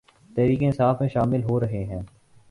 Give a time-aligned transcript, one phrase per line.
[0.31, 2.01] تحریک انصاف میں شامل ہورہےہیں